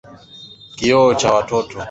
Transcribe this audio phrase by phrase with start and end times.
[0.77, 1.77] Kioo cha watoto.